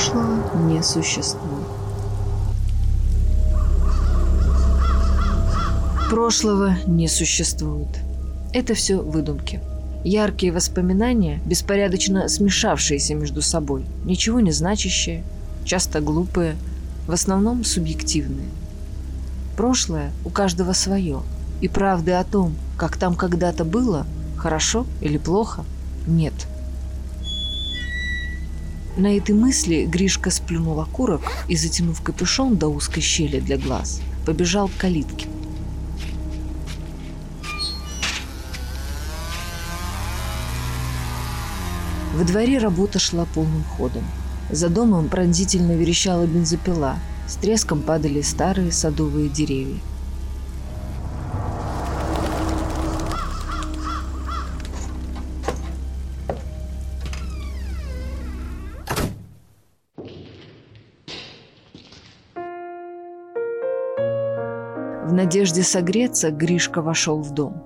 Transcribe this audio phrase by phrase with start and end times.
[0.00, 1.66] Прошлого не существует.
[6.08, 7.88] Прошлого не существует.
[8.54, 9.60] Это все выдумки.
[10.02, 15.22] Яркие воспоминания, беспорядочно смешавшиеся между собой, ничего не значащие,
[15.66, 16.56] часто глупые,
[17.06, 18.48] в основном субъективные.
[19.54, 21.20] Прошлое у каждого свое,
[21.60, 24.06] и правды о том, как там когда-то было,
[24.38, 25.62] хорошо или плохо,
[26.06, 26.32] нет.
[28.96, 34.68] На этой мысли Гришка сплюнул окурок и, затянув капюшон до узкой щели для глаз, побежал
[34.68, 35.26] к калитке.
[42.14, 44.04] Во дворе работа шла полным ходом.
[44.50, 46.96] За домом пронзительно верещала бензопила.
[47.28, 49.78] С треском падали старые садовые деревья.
[65.10, 67.60] В надежде согреться Гришка вошел в дом.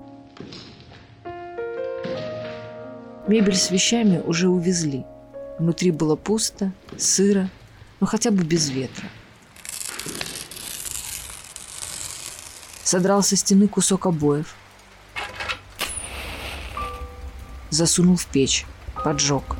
[3.29, 5.05] Мебель с вещами уже увезли.
[5.59, 7.51] Внутри было пусто, сыро,
[8.01, 9.11] но хотя бы без ветра.
[12.83, 14.57] Содрал со стены кусок обоев.
[17.69, 18.65] Засунул в печь,
[19.05, 19.55] поджег.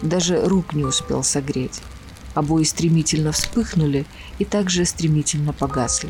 [0.00, 1.82] Даже рук не успел согреть.
[2.32, 4.06] Обои стремительно вспыхнули
[4.38, 6.08] и также стремительно погасли.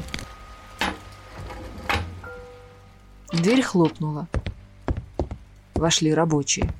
[3.32, 4.28] Дверь хлопнула.
[5.74, 6.70] Вошли рабочие.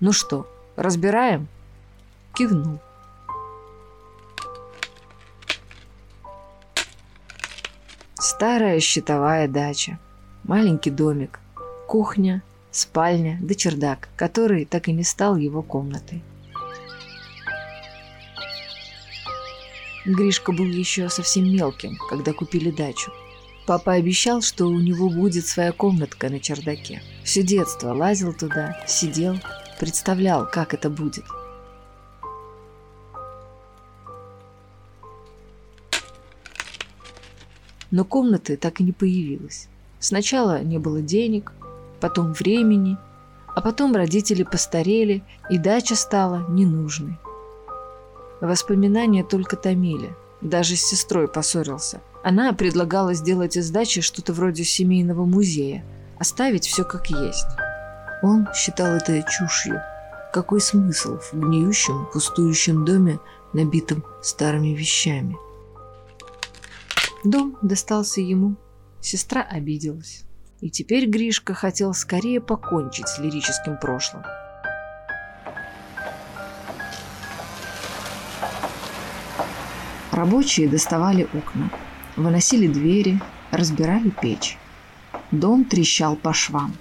[0.00, 1.46] «Ну что, разбираем?»
[2.34, 2.80] Кивнул.
[8.14, 10.00] Старая щитовая дача.
[10.42, 11.38] Маленький домик.
[11.86, 16.24] Кухня, спальня да чердак, который так и не стал его комнатой.
[20.04, 23.12] Гришка был еще совсем мелким, когда купили дачу.
[23.66, 27.00] Папа обещал, что у него будет своя комнатка на чердаке.
[27.22, 29.38] Все детство лазил туда, сидел,
[29.78, 31.24] представлял, как это будет.
[37.92, 39.68] Но комнаты так и не появилось.
[40.00, 41.52] Сначала не было денег,
[42.00, 42.96] потом времени,
[43.54, 47.18] а потом родители постарели, и дача стала ненужной.
[48.40, 50.16] Воспоминания только томили.
[50.42, 55.84] Даже с сестрой поссорился– она предлагала сделать из дачи что-то вроде семейного музея,
[56.18, 57.46] оставить все как есть.
[58.22, 59.80] Он считал это чушью.
[60.32, 63.18] Какой смысл в гниющем, пустующем доме,
[63.52, 65.36] набитом старыми вещами?
[67.24, 68.54] Дом достался ему.
[69.00, 70.22] Сестра обиделась.
[70.60, 74.22] И теперь Гришка хотел скорее покончить с лирическим прошлым.
[80.22, 81.68] Рабочие доставали окна.
[82.16, 84.56] Выносили двери, разбирали печь.
[85.32, 86.74] Дом трещал по швам.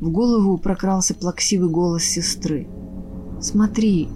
[0.00, 2.66] В голову прокрался плаксивый голос сестры.
[3.42, 4.08] «Смотри,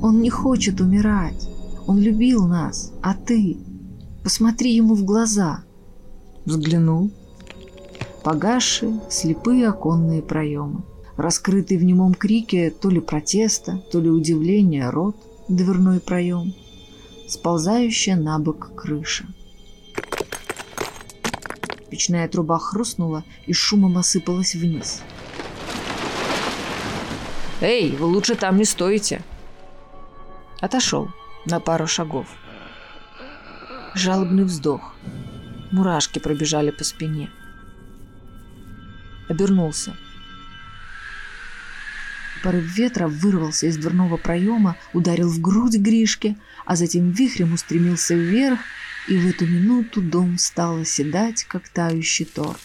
[0.00, 1.46] он не хочет умирать.
[1.86, 3.58] Он любил нас, а ты?
[4.22, 5.64] Посмотри ему в глаза».
[6.46, 7.10] Взглянул.
[8.22, 10.82] Погасшие, слепые оконные проемы
[11.16, 15.16] раскрытый в немом крике то ли протеста, то ли удивления рот,
[15.48, 16.54] дверной проем,
[17.28, 19.26] сползающая на бок крыша.
[21.90, 25.02] Печная труба хрустнула и шумом осыпалась вниз.
[27.60, 29.22] «Эй, вы лучше там не стоите!»
[30.60, 31.08] Отошел
[31.46, 32.26] на пару шагов.
[33.94, 34.94] Жалобный вздох.
[35.70, 37.30] Мурашки пробежали по спине.
[39.28, 39.96] Обернулся.
[42.44, 46.36] Порыв ветра вырвался из дверного проема, ударил в грудь Гришке,
[46.66, 48.60] а затем вихрем устремился вверх,
[49.08, 52.60] и в эту минуту дом стал оседать, как тающий торт.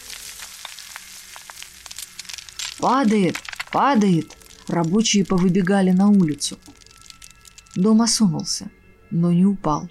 [2.78, 3.38] «Падает!
[3.72, 4.36] Падает!»
[4.68, 6.58] Рабочие повыбегали на улицу.
[7.74, 8.70] Дом осунулся,
[9.10, 9.88] но не упал.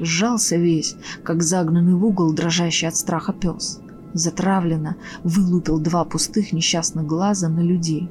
[0.00, 3.80] Сжался весь, как загнанный в угол, дрожащий от страха пес
[4.14, 8.08] затравленно вылупил два пустых несчастных глаза на людей.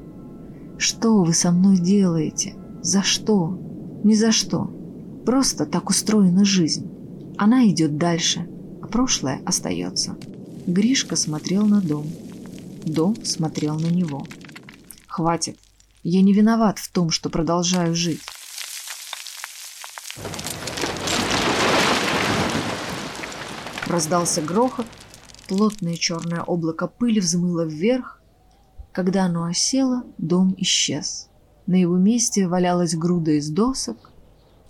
[0.78, 2.54] «Что вы со мной делаете?
[2.82, 3.58] За что?
[4.04, 4.70] Ни за что.
[5.24, 6.90] Просто так устроена жизнь.
[7.38, 8.46] Она идет дальше,
[8.82, 10.16] а прошлое остается».
[10.66, 12.06] Гришка смотрел на дом.
[12.84, 14.26] Дом смотрел на него.
[15.06, 15.58] «Хватит.
[16.02, 18.20] Я не виноват в том, что продолжаю жить».
[23.86, 24.86] Раздался грохот,
[25.48, 28.20] Плотное черное облако пыли взмыло вверх.
[28.92, 31.28] Когда оно осело, дом исчез.
[31.66, 34.10] На его месте валялась груда из досок,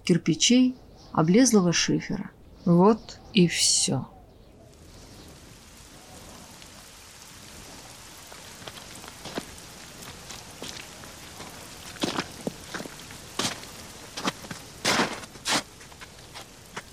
[0.04, 0.76] кирпичей,
[1.12, 2.30] облезлого шифера.
[2.64, 4.06] Вот и все.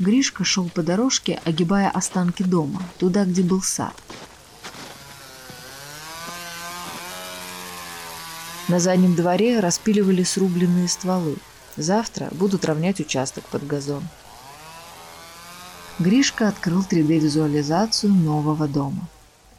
[0.02, 3.94] Гришка шел по дорожке, огибая останки дома, туда, где был сад.
[8.68, 11.36] На заднем дворе распиливали срубленные стволы.
[11.78, 14.04] Завтра будут равнять участок под газон.
[16.00, 19.08] Гришка открыл 3D-визуализацию нового дома.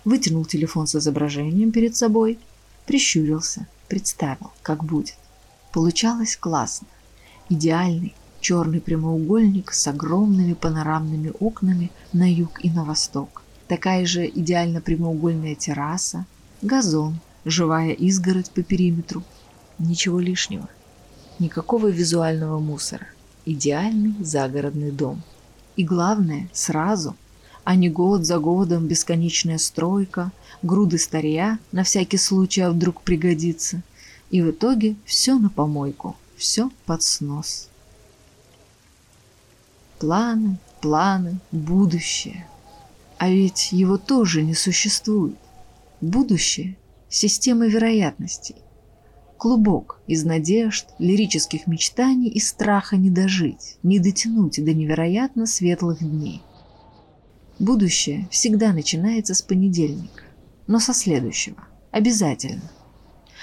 [0.05, 2.37] Вытянул телефон с изображением перед собой,
[2.85, 5.15] прищурился, представил, как будет.
[5.71, 6.89] Получалось классно.
[7.49, 13.43] Идеальный, черный прямоугольник с огромными панорамными окнами на юг и на восток.
[13.69, 16.27] Такая же идеально прямоугольная терраса,
[16.61, 19.23] газон, живая изгородь по периметру.
[19.79, 20.69] Ничего лишнего.
[21.39, 23.07] Никакого визуального мусора.
[23.47, 25.23] Идеальный загородный дом.
[25.77, 27.17] И главное, сразу,
[27.65, 33.83] а не год за годом бесконечная стройка, груды старья, на всякий случай, а вдруг пригодится.
[34.31, 37.69] И в итоге все на помойку, все под снос.
[40.03, 42.45] Планы, планы, будущее.
[43.19, 45.39] А ведь его тоже не существует.
[46.01, 46.77] Будущее–
[47.09, 48.57] система вероятностей.
[49.39, 56.43] Клубок из надежд, лирических мечтаний и страха не дожить, не дотянуть до невероятно светлых дней.
[57.61, 60.25] Будущее всегда начинается с понедельника,
[60.67, 61.63] но со следующего.
[61.93, 62.73] Обязательно.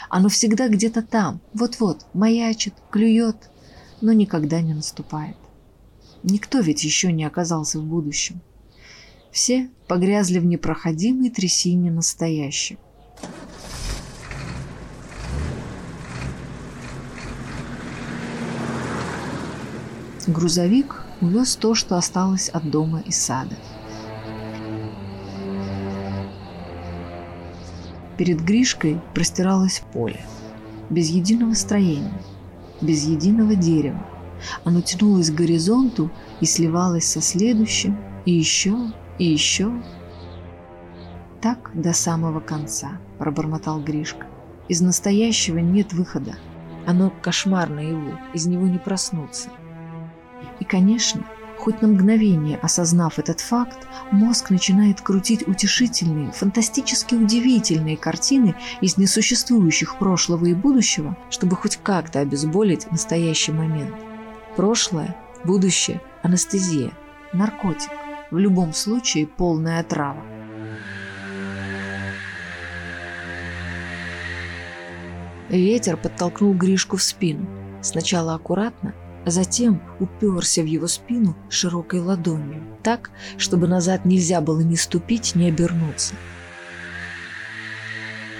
[0.09, 3.49] Оно всегда где-то там, вот-вот, маячит, клюет,
[4.01, 5.37] но никогда не наступает.
[6.23, 8.41] Никто ведь еще не оказался в будущем.
[9.31, 12.77] Все погрязли в непроходимой трясине настоящем.
[20.27, 23.55] Грузовик увез то, что осталось от дома и сада.
[28.17, 30.19] Перед Гришкой простиралось поле,
[30.89, 32.21] без единого строения,
[32.81, 34.05] без единого дерева,
[34.63, 38.75] оно тянулось к горизонту и сливалось со следующим, и еще,
[39.17, 39.71] и еще.
[41.41, 44.27] Так до самого конца, пробормотал Гришка.
[44.67, 46.35] Из настоящего нет выхода.
[46.85, 49.49] Оно кошмар наяву, из него не проснуться.
[50.59, 51.23] И, конечно,
[51.57, 59.97] хоть на мгновение осознав этот факт, мозг начинает крутить утешительные, фантастически удивительные картины из несуществующих
[59.97, 63.95] прошлого и будущего, чтобы хоть как-то обезболить настоящий момент.
[64.59, 65.15] Прошлое,
[65.45, 66.91] будущее, анестезия,
[67.31, 67.91] наркотик.
[68.29, 70.21] В любом случае полная отрава.
[75.47, 77.47] Ветер подтолкнул Гришку в спину.
[77.81, 78.93] Сначала аккуратно,
[79.25, 85.35] а затем уперся в его спину широкой ладонью, так, чтобы назад нельзя было ни ступить,
[85.35, 86.15] ни обернуться.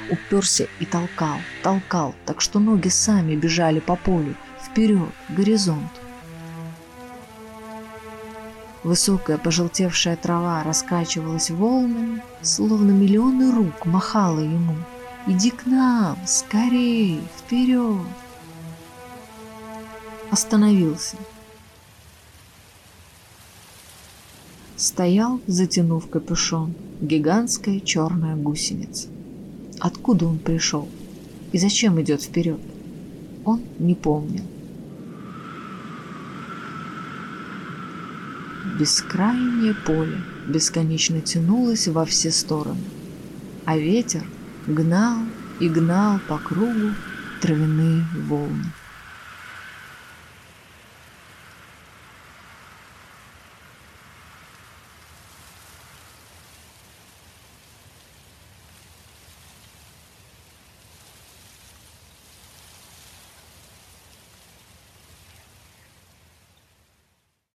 [0.10, 5.98] Уперся и толкал, толкал, так что ноги сами бежали по полю, вперед, к горизонту.
[8.83, 14.76] Высокая пожелтевшая трава раскачивалась волнами, словно миллионы рук махала ему.
[15.28, 18.07] «Иди к нам, скорей, вперед!»
[20.31, 21.18] Остановился.
[24.78, 29.09] Стоял, затянув капюшон, гигантская черная гусеница.
[29.80, 30.88] Откуда он пришел?
[31.52, 32.62] И зачем идет вперед?
[33.44, 34.44] Он не помнил.
[38.80, 42.80] Бескрайнее поле бесконечно тянулось во все стороны,
[43.66, 44.24] а ветер
[44.68, 45.18] гнал
[45.59, 46.94] и гнал по кругу
[47.42, 48.64] травяные волны.